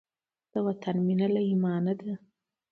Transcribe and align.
د 0.51 0.53
وطن 0.67 0.95
مینه 1.07 1.27
له 1.33 1.41
ایمانه 1.49 1.93
ده. 2.01 2.13